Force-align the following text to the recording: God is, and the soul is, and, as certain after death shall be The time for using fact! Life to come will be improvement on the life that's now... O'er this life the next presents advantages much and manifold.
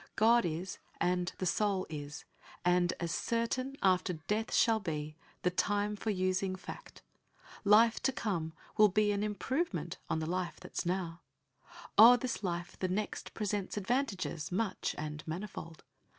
God 0.15 0.45
is, 0.45 0.79
and 0.99 1.31
the 1.37 1.45
soul 1.45 1.85
is, 1.87 2.25
and, 2.65 2.91
as 2.99 3.11
certain 3.13 3.75
after 3.83 4.13
death 4.13 4.51
shall 4.51 4.79
be 4.79 5.15
The 5.43 5.51
time 5.51 5.95
for 5.95 6.09
using 6.09 6.55
fact! 6.55 7.03
Life 7.63 8.01
to 8.01 8.11
come 8.11 8.53
will 8.77 8.89
be 8.89 9.11
improvement 9.11 9.99
on 10.09 10.17
the 10.17 10.25
life 10.25 10.59
that's 10.59 10.87
now... 10.87 11.21
O'er 11.99 12.17
this 12.17 12.41
life 12.43 12.75
the 12.79 12.87
next 12.87 13.35
presents 13.35 13.77
advantages 13.77 14.51
much 14.51 14.95
and 14.97 15.23
manifold. 15.27 15.83